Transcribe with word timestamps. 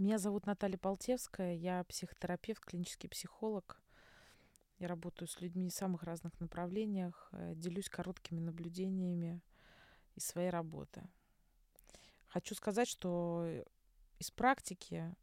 Меня 0.00 0.16
зовут 0.16 0.46
Наталья 0.46 0.78
Полтевская, 0.78 1.54
я 1.54 1.84
психотерапевт, 1.84 2.64
клинический 2.64 3.06
психолог. 3.10 3.82
Я 4.78 4.88
работаю 4.88 5.28
с 5.28 5.38
людьми 5.42 5.68
в 5.68 5.74
самых 5.74 6.04
разных 6.04 6.40
направлениях, 6.40 7.28
э, 7.32 7.52
делюсь 7.54 7.90
короткими 7.90 8.40
наблюдениями 8.40 9.42
из 10.14 10.24
своей 10.24 10.48
работы. 10.48 11.06
Хочу 12.28 12.54
сказать, 12.54 12.88
что 12.88 13.46
из 14.18 14.30
практики, 14.30 15.14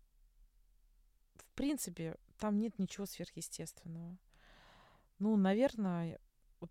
в 1.33 1.45
принципе, 1.55 2.15
там 2.37 2.59
нет 2.59 2.77
ничего 2.77 3.07
сверхъестественного. 3.07 4.15
Ну, 5.17 5.37
наверное, 5.37 6.19
вот 6.59 6.69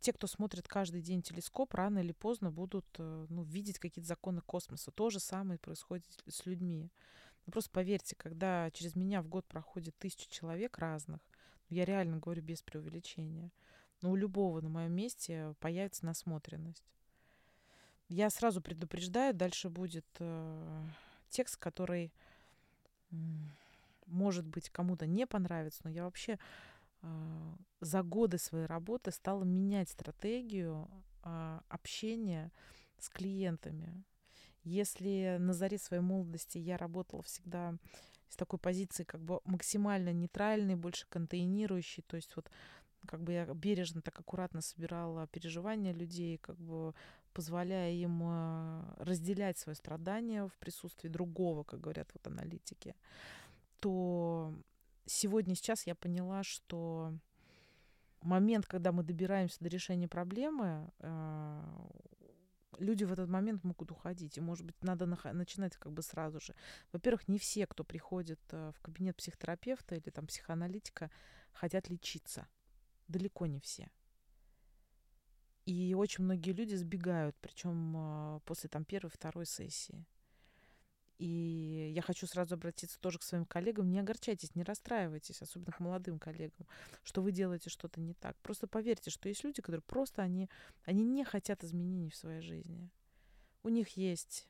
те, 0.00 0.12
кто 0.12 0.26
смотрит 0.26 0.66
каждый 0.66 1.00
день 1.00 1.22
телескоп, 1.22 1.74
рано 1.74 2.00
или 2.00 2.10
поздно 2.10 2.50
будут 2.50 2.86
э, 2.98 3.26
ну, 3.28 3.44
видеть 3.44 3.78
какие-то 3.78 4.08
законы 4.08 4.40
космоса. 4.40 4.90
То 4.90 5.10
же 5.10 5.20
самое 5.20 5.60
происходит 5.60 6.06
с 6.26 6.44
людьми. 6.44 6.90
Ну, 7.46 7.52
просто 7.52 7.70
поверьте, 7.70 8.16
когда 8.16 8.70
через 8.72 8.96
меня 8.96 9.22
в 9.22 9.28
год 9.28 9.46
проходит 9.46 9.96
тысяча 9.98 10.28
человек 10.28 10.78
разных, 10.78 11.20
ну, 11.68 11.76
я 11.76 11.84
реально 11.84 12.18
говорю 12.18 12.42
без 12.42 12.62
преувеличения, 12.62 13.52
но 14.02 14.10
у 14.10 14.16
любого 14.16 14.60
на 14.60 14.68
моем 14.68 14.92
месте 14.92 15.54
появится 15.60 16.04
насмотренность. 16.04 16.84
Я 18.08 18.30
сразу 18.30 18.60
предупреждаю, 18.60 19.34
дальше 19.34 19.68
будет 19.68 20.06
э, 20.18 20.86
текст, 21.28 21.56
который, 21.56 22.12
э, 23.10 23.14
может 24.06 24.46
быть, 24.46 24.70
кому-то 24.70 25.06
не 25.06 25.26
понравится, 25.26 25.80
но 25.84 25.90
я 25.90 26.04
вообще 26.04 26.38
э, 27.02 27.54
за 27.80 28.02
годы 28.02 28.38
своей 28.38 28.66
работы 28.66 29.10
стала 29.10 29.42
менять 29.42 29.88
стратегию 29.88 30.88
э, 31.24 31.60
общения 31.68 32.52
с 32.98 33.08
клиентами. 33.08 34.04
Если 34.66 35.36
на 35.38 35.52
заре 35.52 35.78
своей 35.78 36.02
молодости 36.02 36.58
я 36.58 36.76
работала 36.76 37.22
всегда 37.22 37.76
с 38.28 38.34
такой 38.34 38.58
позиции 38.58 39.04
как 39.04 39.20
бы 39.20 39.40
максимально 39.44 40.12
нейтральной, 40.12 40.74
больше 40.74 41.06
контейнирующей, 41.08 42.02
то 42.02 42.16
есть 42.16 42.34
вот 42.34 42.50
как 43.06 43.22
бы 43.22 43.32
я 43.32 43.46
бережно, 43.46 44.02
так 44.02 44.18
аккуратно 44.18 44.60
собирала 44.60 45.28
переживания 45.28 45.92
людей, 45.92 46.38
как 46.38 46.56
бы 46.56 46.94
позволяя 47.32 47.92
им 47.92 48.20
э, 48.24 48.82
разделять 48.98 49.56
свое 49.56 49.76
страдание 49.76 50.48
в 50.48 50.58
присутствии 50.58 51.08
другого, 51.08 51.62
как 51.62 51.80
говорят 51.80 52.10
вот 52.12 52.26
аналитики, 52.26 52.96
то 53.78 54.52
сегодня, 55.04 55.54
сейчас 55.54 55.86
я 55.86 55.94
поняла, 55.94 56.42
что 56.42 57.12
момент, 58.20 58.66
когда 58.66 58.90
мы 58.90 59.04
добираемся 59.04 59.58
до 59.60 59.68
решения 59.68 60.08
проблемы, 60.08 60.90
э, 60.98 61.62
люди 62.78 63.04
в 63.04 63.12
этот 63.12 63.28
момент 63.28 63.64
могут 63.64 63.90
уходить. 63.90 64.38
И, 64.38 64.40
может 64.40 64.64
быть, 64.64 64.76
надо 64.82 65.06
начинать 65.06 65.76
как 65.76 65.92
бы 65.92 66.02
сразу 66.02 66.40
же. 66.40 66.54
Во-первых, 66.92 67.28
не 67.28 67.38
все, 67.38 67.66
кто 67.66 67.84
приходит 67.84 68.40
э, 68.50 68.72
в 68.74 68.80
кабинет 68.80 69.16
психотерапевта 69.16 69.94
или 69.94 70.10
там 70.10 70.26
психоаналитика, 70.26 71.10
хотят 71.52 71.88
лечиться. 71.88 72.46
Далеко 73.08 73.46
не 73.46 73.60
все. 73.60 73.90
И 75.64 75.94
очень 75.94 76.24
многие 76.24 76.52
люди 76.52 76.74
сбегают, 76.74 77.36
причем 77.40 77.94
э, 77.96 78.40
после 78.44 78.68
там 78.68 78.84
первой, 78.84 79.10
второй 79.10 79.46
сессии. 79.46 80.04
И 81.18 81.92
я 81.94 82.02
хочу 82.02 82.26
сразу 82.26 82.54
обратиться 82.54 83.00
тоже 83.00 83.18
к 83.18 83.22
своим 83.22 83.46
коллегам. 83.46 83.90
Не 83.90 84.00
огорчайтесь, 84.00 84.54
не 84.54 84.62
расстраивайтесь, 84.62 85.40
особенно 85.40 85.72
к 85.72 85.80
молодым 85.80 86.18
коллегам, 86.18 86.66
что 87.04 87.22
вы 87.22 87.32
делаете 87.32 87.70
что-то 87.70 88.00
не 88.00 88.12
так. 88.14 88.36
Просто 88.38 88.66
поверьте, 88.66 89.10
что 89.10 89.28
есть 89.28 89.42
люди, 89.42 89.62
которые 89.62 89.82
просто 89.82 90.22
они, 90.22 90.50
они 90.84 91.04
не 91.04 91.24
хотят 91.24 91.64
изменений 91.64 92.10
в 92.10 92.16
своей 92.16 92.42
жизни. 92.42 92.90
У 93.62 93.68
них 93.70 93.96
есть 93.96 94.46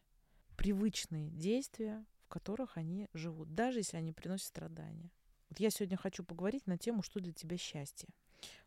привычные 0.56 1.30
действия, 1.30 2.04
в 2.24 2.28
которых 2.28 2.76
они 2.76 3.08
живут, 3.12 3.54
даже 3.54 3.78
если 3.78 3.96
они 3.96 4.12
приносят 4.12 4.48
страдания. 4.48 5.10
Вот 5.48 5.60
я 5.60 5.70
сегодня 5.70 5.96
хочу 5.96 6.24
поговорить 6.24 6.66
на 6.66 6.76
тему, 6.76 7.02
что 7.02 7.20
для 7.20 7.32
тебя 7.32 7.56
счастье. 7.56 8.08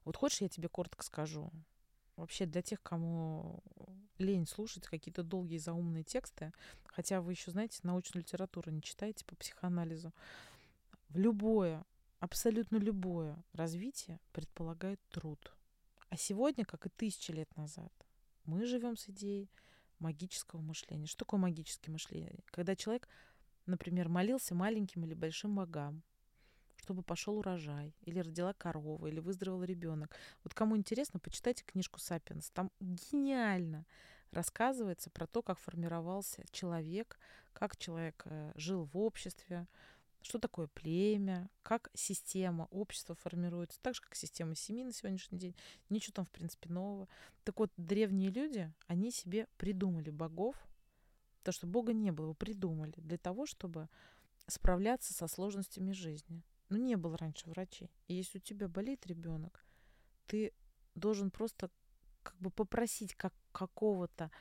Вот 0.06 0.16
хочешь, 0.16 0.42
я 0.42 0.48
тебе 0.48 0.70
коротко 0.70 1.04
скажу. 1.04 1.52
Вообще 2.16 2.46
для 2.46 2.62
тех, 2.62 2.82
кому 2.82 3.64
лень 4.20 4.46
слушать 4.48 4.86
какие-то 4.86 5.24
долгие 5.24 5.58
заумные 5.58 6.04
тексты, 6.04 6.52
хотя 6.86 7.22
вы 7.22 7.32
еще, 7.34 7.52
знаете, 7.52 7.80
научную 7.84 8.24
литературу 8.24 8.72
не 8.72 8.82
читаете 8.82 9.26
по 9.26 9.36
психоанализу, 9.36 10.14
в 11.10 11.18
любое, 11.18 11.84
абсолютно 12.20 12.78
любое 12.78 13.44
развитие 13.54 14.20
предполагает 14.32 15.00
труд. 15.10 15.54
А 16.10 16.18
сегодня, 16.18 16.66
как 16.66 16.86
и 16.86 16.90
тысячи 16.90 17.32
лет 17.32 17.56
назад, 17.56 17.92
мы 18.46 18.66
живем 18.66 18.98
с 18.98 19.10
идеей 19.10 19.50
магического 20.00 20.62
мышления. 20.62 21.06
Что 21.06 21.20
такое 21.20 21.40
магическое 21.40 21.92
мышление? 21.92 22.40
Когда 22.46 22.76
человек, 22.76 23.08
например, 23.66 24.10
молился 24.10 24.56
маленьким 24.56 25.06
или 25.06 25.14
большим 25.14 25.56
богам, 25.56 26.04
чтобы 26.90 27.04
пошел 27.04 27.38
урожай, 27.38 27.94
или 28.02 28.18
родила 28.18 28.52
корова, 28.54 29.06
или 29.06 29.20
выздоровел 29.20 29.64
ребенок. 29.64 30.16
Вот 30.44 30.56
кому 30.56 30.76
интересно, 30.76 31.20
почитайте 31.20 31.64
книжку 31.64 32.00
«Сапиенс». 32.00 32.50
Там 32.50 32.72
гениально 32.80 33.86
рассказывается 34.32 35.12
про 35.12 35.28
то, 35.28 35.44
как 35.44 35.60
формировался 35.60 36.44
человек, 36.50 37.20
как 37.54 37.78
человек 37.78 38.24
э, 38.26 38.54
жил 38.56 38.86
в 38.86 38.98
обществе, 38.98 39.68
что 40.24 40.40
такое 40.40 40.66
племя, 40.66 41.52
как 41.62 41.92
система 41.94 42.68
общества 42.72 43.14
формируется, 43.14 43.80
так 43.84 43.94
же, 43.94 44.02
как 44.02 44.16
система 44.16 44.56
семьи 44.56 44.84
на 44.84 44.92
сегодняшний 44.92 45.38
день. 45.38 45.56
Ничего 45.90 46.14
там, 46.16 46.26
в 46.26 46.32
принципе, 46.32 46.70
нового. 46.70 47.08
Так 47.44 47.60
вот, 47.60 47.72
древние 47.78 48.32
люди, 48.32 48.74
они 48.88 49.12
себе 49.12 49.48
придумали 49.58 50.10
богов, 50.10 50.56
то, 51.44 51.52
что 51.52 51.68
Бога 51.68 51.94
не 51.94 52.10
было, 52.10 52.34
придумали 52.34 52.96
для 52.98 53.20
того, 53.20 53.46
чтобы 53.46 53.90
справляться 54.48 55.14
со 55.14 55.28
сложностями 55.28 55.92
жизни. 55.92 56.42
Ну, 56.70 56.78
не 56.78 56.96
было 56.96 57.18
раньше 57.18 57.50
врачей. 57.50 57.92
И 58.08 58.14
если 58.14 58.38
у 58.38 58.42
тебя 58.42 58.68
болит 58.68 59.06
ребенок, 59.08 59.66
ты 60.28 60.54
должен 60.96 61.32
просто 61.32 61.70
как 62.24 62.38
бы 62.38 62.52
попросить 62.52 63.16
как 63.16 63.34
какого-то 63.52 64.32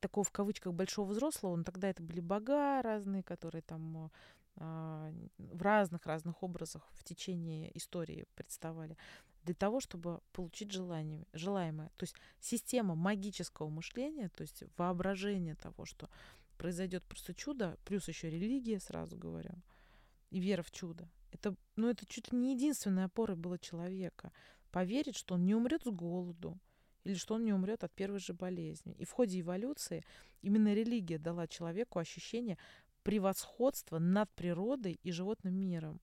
такого 0.00 0.24
в 0.24 0.30
кавычках 0.30 0.74
большого 0.74 1.10
взрослого, 1.10 1.56
но 1.56 1.64
тогда 1.64 1.88
это 1.88 2.02
были 2.02 2.20
бога 2.20 2.82
разные, 2.82 3.22
которые 3.22 3.62
там 3.62 4.10
э, 4.56 5.12
в 5.38 5.62
разных-разных 5.62 6.42
образах 6.42 6.88
в 6.92 7.04
течение 7.04 7.76
истории 7.76 8.26
представали, 8.34 8.96
для 9.44 9.54
того, 9.54 9.80
чтобы 9.80 10.20
получить 10.32 10.72
желание, 10.72 11.26
желаемое. 11.32 11.90
То 11.96 12.04
есть 12.04 12.14
система 12.40 12.94
магического 12.94 13.68
мышления, 13.68 14.28
то 14.28 14.42
есть 14.42 14.62
воображение 14.76 15.54
того, 15.54 15.84
что 15.84 16.10
произойдет 16.58 17.04
просто 17.04 17.34
чудо, 17.34 17.78
плюс 17.84 18.08
еще 18.08 18.30
религия, 18.30 18.80
сразу 18.80 19.16
говорю, 19.16 19.52
и 20.30 20.40
вера 20.40 20.62
в 20.62 20.70
чудо. 20.70 21.08
Это, 21.30 21.54
ну, 21.76 21.88
это 21.88 22.06
чуть 22.06 22.32
ли 22.32 22.38
не 22.38 22.54
единственной 22.54 23.04
опорой 23.04 23.36
было 23.36 23.58
человека. 23.58 24.32
Поверить, 24.70 25.16
что 25.16 25.34
он 25.34 25.44
не 25.44 25.54
умрет 25.54 25.82
с 25.84 25.90
голоду, 25.90 26.58
или 27.04 27.14
что 27.14 27.34
он 27.34 27.44
не 27.44 27.52
умрет 27.52 27.84
от 27.84 27.92
первой 27.92 28.18
же 28.18 28.34
болезни. 28.34 28.94
И 28.94 29.04
в 29.04 29.10
ходе 29.12 29.40
эволюции 29.40 30.04
именно 30.42 30.74
религия 30.74 31.18
дала 31.18 31.46
человеку 31.46 31.98
ощущение 31.98 32.58
превосходства 33.02 33.98
над 33.98 34.30
природой 34.34 35.00
и 35.02 35.10
животным 35.10 35.54
миром. 35.54 36.00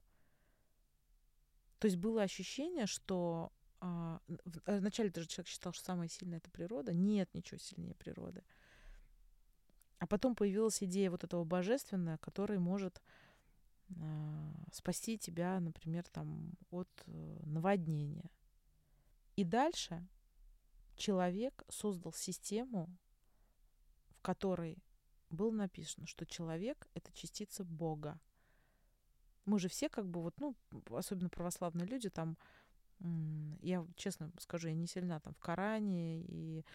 То 1.79 1.85
есть 1.85 1.97
было 1.97 2.23
ощущение, 2.23 2.87
что 2.87 3.51
а, 3.79 4.19
э, 4.65 4.79
вначале 4.79 5.09
даже 5.09 5.27
человек 5.27 5.47
считал, 5.47 5.73
что 5.73 5.85
самая 5.85 6.07
сильная 6.07 6.37
это 6.37 6.49
природа. 6.49 6.93
Нет 6.93 7.29
ничего 7.33 7.59
сильнее 7.59 7.93
природы. 7.95 8.43
А 9.99 10.07
потом 10.07 10.35
появилась 10.35 10.81
идея 10.81 11.11
вот 11.11 11.23
этого 11.23 11.43
божественного, 11.43 12.17
который 12.17 12.57
может 12.57 12.97
а, 12.97 13.01
спасти 14.75 15.17
тебя, 15.17 15.59
например, 15.59 16.03
там, 16.09 16.51
от 16.69 16.89
э, 17.07 17.39
наводнения. 17.45 18.29
И 19.35 19.43
дальше 19.43 20.07
человек 20.95 21.63
создал 21.69 22.13
систему, 22.13 22.95
в 24.09 24.21
которой 24.21 24.77
было 25.29 25.51
написано, 25.51 26.07
что 26.07 26.25
человек— 26.25 26.89
это 26.93 27.11
частица 27.13 27.63
Бога. 27.63 28.19
Мы 29.45 29.59
же 29.59 29.67
все 29.67 29.89
как 29.89 30.07
бы 30.07 30.21
вот, 30.21 30.39
ну, 30.39 30.55
особенно 30.91 31.29
православные 31.29 31.85
люди, 31.87 32.09
там, 32.09 32.37
я 33.61 33.85
честно 33.95 34.31
скажу, 34.39 34.69
я 34.69 34.73
не 34.73 34.87
сильна 34.87 35.19
там 35.19 35.33
в 35.33 35.39
Коране 35.39 36.21
и 36.21 36.65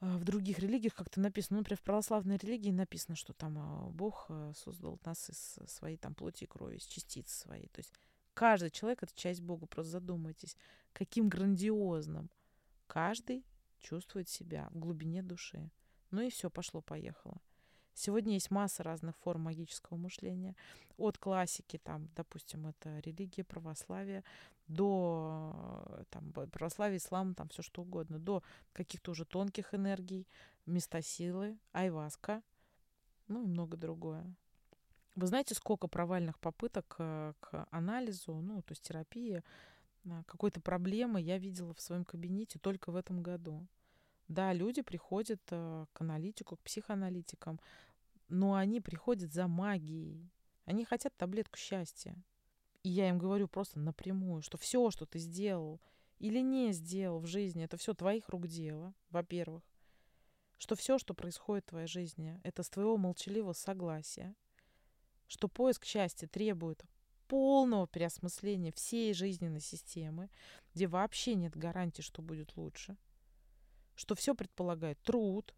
в 0.00 0.22
других 0.24 0.60
религиях 0.60 0.94
как-то 0.94 1.20
написано, 1.20 1.56
ну, 1.56 1.60
например, 1.60 1.78
в 1.78 1.82
православной 1.82 2.36
религии 2.36 2.70
написано, 2.70 3.16
что 3.16 3.32
там 3.32 3.58
а, 3.58 3.88
Бог 3.90 4.26
э, 4.28 4.52
создал 4.54 5.00
нас 5.04 5.28
из 5.28 5.58
своей 5.66 5.96
там 5.96 6.14
плоти 6.14 6.44
и 6.44 6.46
крови, 6.46 6.76
из 6.76 6.86
частиц 6.86 7.30
своей. 7.32 7.66
То 7.68 7.80
есть 7.80 7.92
каждый 8.34 8.70
человек— 8.70 9.02
это 9.02 9.12
часть 9.14 9.40
Бога. 9.40 9.66
Просто 9.66 9.92
задумайтесь, 9.92 10.56
каким 10.92 11.28
грандиозным 11.28 12.30
каждый 12.86 13.44
чувствует 13.80 14.28
себя 14.28 14.68
в 14.70 14.78
глубине 14.78 15.22
души. 15.22 15.68
Ну 16.10 16.20
и 16.20 16.30
все, 16.30 16.48
пошло-поехало. 16.48 17.40
Сегодня 17.98 18.34
есть 18.34 18.52
масса 18.52 18.84
разных 18.84 19.16
форм 19.16 19.42
магического 19.42 19.96
мышления. 19.96 20.54
От 20.96 21.18
классики, 21.18 21.78
там, 21.78 22.08
допустим, 22.14 22.68
это 22.68 23.00
религия, 23.00 23.42
православие, 23.42 24.22
до 24.68 26.04
там, 26.10 26.32
православия, 26.32 26.98
ислам, 26.98 27.34
там 27.34 27.48
все 27.48 27.62
что 27.62 27.82
угодно, 27.82 28.20
до 28.20 28.44
каких-то 28.72 29.10
уже 29.10 29.24
тонких 29.24 29.74
энергий, 29.74 30.28
места 30.64 31.02
силы, 31.02 31.58
айваска, 31.72 32.42
ну 33.26 33.42
и 33.42 33.46
много 33.46 33.76
другое. 33.76 34.32
Вы 35.16 35.26
знаете, 35.26 35.56
сколько 35.56 35.88
провальных 35.88 36.38
попыток 36.38 36.94
э, 37.00 37.32
к 37.40 37.66
анализу, 37.72 38.34
ну, 38.34 38.62
то 38.62 38.70
есть 38.72 38.82
терапии, 38.82 39.42
э, 40.04 40.22
какой-то 40.26 40.60
проблемы 40.60 41.20
я 41.20 41.38
видела 41.38 41.74
в 41.74 41.80
своем 41.80 42.04
кабинете 42.04 42.60
только 42.60 42.92
в 42.92 42.96
этом 42.96 43.24
году. 43.24 43.66
Да, 44.28 44.52
люди 44.52 44.82
приходят 44.82 45.40
э, 45.50 45.86
к 45.92 46.00
аналитику, 46.02 46.56
к 46.56 46.60
психоаналитикам, 46.60 47.58
но 48.28 48.54
они 48.54 48.80
приходят 48.80 49.32
за 49.32 49.46
магией. 49.46 50.30
Они 50.64 50.84
хотят 50.84 51.16
таблетку 51.16 51.56
счастья. 51.56 52.16
И 52.82 52.90
я 52.90 53.08
им 53.08 53.18
говорю 53.18 53.48
просто 53.48 53.78
напрямую, 53.78 54.42
что 54.42 54.58
все, 54.58 54.90
что 54.90 55.06
ты 55.06 55.18
сделал 55.18 55.80
или 56.18 56.40
не 56.40 56.72
сделал 56.72 57.20
в 57.20 57.26
жизни, 57.26 57.64
это 57.64 57.76
все 57.76 57.94
твоих 57.94 58.28
рук 58.28 58.46
дело, 58.46 58.94
во-первых. 59.10 59.62
Что 60.58 60.74
все, 60.74 60.98
что 60.98 61.14
происходит 61.14 61.64
в 61.66 61.70
твоей 61.70 61.86
жизни, 61.86 62.40
это 62.42 62.62
с 62.62 62.70
твоего 62.70 62.96
молчаливого 62.96 63.52
согласия. 63.52 64.34
Что 65.28 65.48
поиск 65.48 65.84
счастья 65.84 66.26
требует 66.26 66.84
полного 67.28 67.86
переосмысления 67.86 68.72
всей 68.72 69.12
жизненной 69.12 69.60
системы, 69.60 70.30
где 70.74 70.88
вообще 70.88 71.34
нет 71.34 71.56
гарантии, 71.56 72.02
что 72.02 72.22
будет 72.22 72.56
лучше. 72.56 72.96
Что 73.94 74.14
все 74.14 74.34
предполагает 74.34 75.00
труд, 75.02 75.54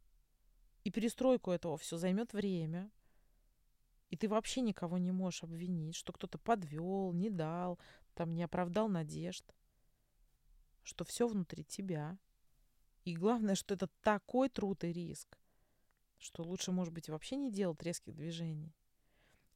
и 0.84 0.90
перестройку 0.90 1.50
этого 1.50 1.76
все 1.76 1.96
займет 1.96 2.32
время. 2.32 2.90
И 4.08 4.16
ты 4.16 4.28
вообще 4.28 4.60
никого 4.60 4.98
не 4.98 5.12
можешь 5.12 5.44
обвинить, 5.44 5.94
что 5.94 6.12
кто-то 6.12 6.38
подвел, 6.38 7.12
не 7.12 7.30
дал, 7.30 7.78
там 8.14 8.34
не 8.34 8.42
оправдал 8.42 8.88
надежд. 8.88 9.44
Что 10.82 11.04
все 11.04 11.28
внутри 11.28 11.64
тебя. 11.64 12.18
И 13.04 13.14
главное, 13.14 13.54
что 13.54 13.74
это 13.74 13.88
такой 14.02 14.48
труд 14.48 14.82
и 14.84 14.92
риск, 14.92 15.38
что 16.18 16.42
лучше, 16.42 16.72
может 16.72 16.92
быть, 16.92 17.08
вообще 17.08 17.36
не 17.36 17.52
делать 17.52 17.82
резких 17.82 18.14
движений. 18.14 18.74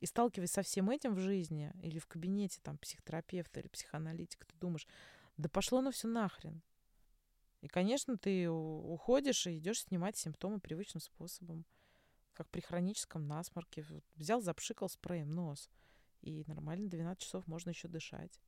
И 0.00 0.06
сталкиваясь 0.06 0.50
со 0.50 0.62
всем 0.62 0.90
этим 0.90 1.14
в 1.14 1.18
жизни 1.18 1.72
или 1.82 1.98
в 1.98 2.06
кабинете 2.06 2.60
там 2.62 2.78
психотерапевта 2.78 3.60
или 3.60 3.68
психоаналитика, 3.68 4.46
ты 4.46 4.54
думаешь, 4.58 4.86
да 5.36 5.48
пошло 5.48 5.80
на 5.80 5.90
все 5.90 6.08
нахрен. 6.08 6.62
И, 7.64 7.68
конечно, 7.68 8.18
ты 8.18 8.50
уходишь 8.50 9.46
и 9.46 9.56
идешь 9.56 9.84
снимать 9.84 10.18
симптомы 10.18 10.60
привычным 10.60 11.00
способом, 11.00 11.64
как 12.34 12.46
при 12.50 12.60
хроническом 12.60 13.26
насморке. 13.26 13.86
Взял, 14.16 14.42
запшикал 14.42 14.90
спреем 14.90 15.30
нос, 15.30 15.70
и 16.20 16.44
нормально 16.46 16.90
12 16.90 17.22
часов 17.22 17.46
можно 17.46 17.70
еще 17.70 17.88
дышать. 17.88 18.38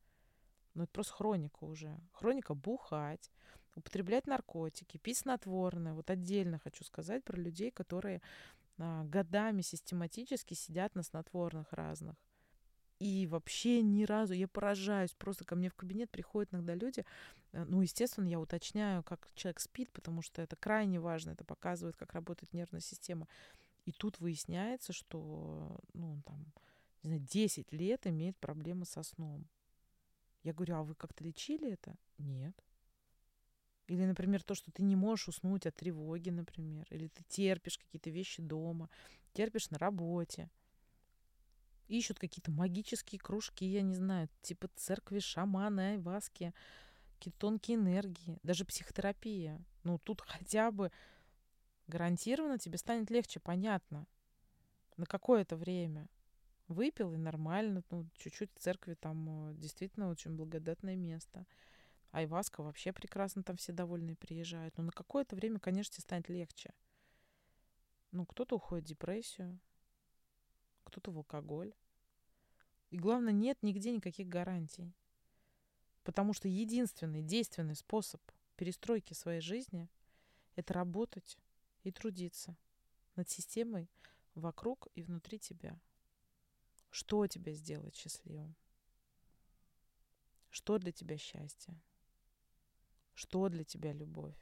Но 0.75 0.83
это 0.83 0.93
просто 0.93 1.15
хроника 1.15 1.65
уже. 1.65 1.99
Хроника 2.13 2.53
бухать, 2.53 3.33
употреблять 3.75 4.27
наркотики, 4.27 4.99
пить 4.99 5.17
снотворное. 5.17 5.95
Вот 5.95 6.11
отдельно 6.11 6.59
хочу 6.59 6.85
сказать 6.85 7.25
про 7.25 7.39
людей, 7.39 7.71
которые 7.71 8.21
а, 8.77 9.05
годами 9.05 9.63
систематически 9.63 10.53
сидят 10.53 10.95
на 10.95 11.03
снотворных 11.03 11.73
разных. 11.73 12.17
И 12.99 13.27
вообще 13.27 13.83
ни 13.83 14.05
разу, 14.05 14.33
я 14.33 14.49
поражаюсь, 14.49 15.13
просто 15.13 15.45
ко 15.45 15.55
мне 15.55 15.69
в 15.69 15.75
кабинет 15.75 16.11
приходят 16.11 16.55
иногда 16.55 16.75
люди, 16.75 17.05
э, 17.53 17.65
ну, 17.65 17.83
естественно, 17.83 18.27
я 18.27 18.41
уточняю, 18.41 19.03
как 19.03 19.29
человек 19.35 19.61
спит, 19.61 19.91
потому 19.93 20.23
что 20.23 20.41
это 20.41 20.57
крайне 20.57 20.99
важно, 20.99 21.31
это 21.31 21.45
показывает, 21.45 21.97
как 21.97 22.15
работает 22.15 22.55
нервная 22.55 22.81
система. 22.81 23.29
И 23.85 23.93
тут 23.93 24.19
выясняется, 24.19 24.95
что, 24.95 25.79
ну, 25.93 26.23
там, 26.25 26.53
не 27.03 27.09
знаю, 27.11 27.21
10 27.21 27.73
лет 27.73 28.07
имеет 28.07 28.37
проблемы 28.39 28.87
со 28.87 29.03
сном. 29.03 29.47
Я 30.43 30.55
говорю, 30.55 30.77
а 30.77 30.83
вы 30.83 30.95
как-то 30.95 31.23
лечили 31.23 31.73
это? 31.73 31.97
Нет. 32.19 32.55
Или, 33.89 34.05
например, 34.05 34.43
то, 34.43 34.55
что 34.55 34.73
ты 34.73 34.83
не 34.83 34.97
можешь 34.97 35.29
уснуть 35.29 35.67
от 35.67 35.77
тревоги, 35.77 36.31
например, 36.31 36.87
или 36.91 37.09
ты 37.09 37.23
терпишь 37.29 37.79
какие-то 37.79 38.11
вещи 38.11 38.43
дома, 38.43 38.89
терпишь 39.33 39.71
на 39.71 39.79
работе 39.79 40.51
ищут 41.89 42.19
какие-то 42.19 42.51
магические 42.51 43.19
кружки, 43.19 43.65
я 43.65 43.83
не 43.83 43.95
знаю, 43.95 44.29
типа 44.43 44.69
церкви, 44.75 45.19
шаманы, 45.19 45.93
айваски, 45.93 46.53
какие-то 47.15 47.39
тонкие 47.39 47.77
энергии, 47.77 48.39
даже 48.43 48.65
психотерапия. 48.65 49.61
Ну, 49.85 49.99
тут 49.99 50.21
хотя 50.21 50.71
бы 50.71 50.91
гарантированно 51.87 52.59
тебе 52.59 52.79
станет 52.79 53.11
легче, 53.11 53.41
понятно, 53.41 54.07
на 54.97 55.07
какое-то 55.07 55.57
время. 55.57 56.09
Выпил 56.69 57.13
и 57.13 57.17
нормально, 57.17 57.85
ну, 57.91 58.09
чуть-чуть 58.17 58.51
в 58.53 58.59
церкви 58.59 58.95
там 58.95 59.51
э, 59.51 59.55
действительно 59.55 60.09
очень 60.09 60.35
благодатное 60.35 60.97
место. 60.97 61.47
Айваска 62.11 62.63
вообще 62.63 62.93
прекрасно, 62.93 63.45
там 63.45 63.57
все 63.57 63.73
довольные 63.73 64.17
приезжают. 64.17 64.77
Но 64.77 64.85
на 64.85 64.91
какое-то 64.91 65.37
время, 65.37 65.61
конечно, 65.61 65.93
тебе 65.93 66.03
станет 66.03 66.29
легче. 66.29 66.73
Ну, 68.11 68.27
кто-то 68.27 68.57
уходит 68.57 68.85
в 68.87 68.89
депрессию, 68.89 69.61
кто-то 70.87 71.11
в 71.11 71.19
алкоголь. 71.19 71.75
И 72.91 72.97
главное, 72.97 73.33
нет 73.33 73.59
нигде 73.63 73.93
никаких 73.93 74.29
гарантий. 74.29 74.95
Потому 76.05 76.33
что 76.33 76.49
единственный 76.49 77.23
действенный 77.23 77.75
способ 77.75 78.23
перестройки 78.57 79.13
своей 79.13 79.41
жизни– 79.41 79.89
это 80.55 80.73
работать 80.73 81.37
и 81.83 81.91
трудиться 81.91 82.57
над 83.17 83.29
системой 83.29 83.91
вокруг 84.35 84.89
и 84.95 85.03
внутри 85.03 85.39
тебя. 85.39 85.79
Что 86.91 87.27
тебя 87.27 87.53
сделает 87.53 87.95
счастливым? 87.95 88.55
Что 90.49 90.79
для 90.79 90.93
тебя 90.93 91.19
счастье? 91.19 91.79
Что 93.15 93.49
для 93.49 93.65
тебя 93.65 93.93
любовь? 93.93 94.37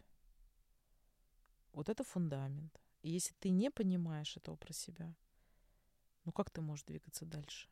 Вот 1.73 1.89
это 1.89 2.05
фундамент. 2.05 2.81
И 3.03 3.11
если 3.11 3.35
ты 3.35 3.51
не 3.51 3.71
понимаешь 3.71 4.37
этого 4.37 4.57
про 4.57 4.73
себя, 4.73 5.15
ну 6.25 6.33
как 6.33 6.51
ты 6.51 6.61
можешь 6.61 6.85
двигаться 6.85 7.25
дальше? 7.25 7.69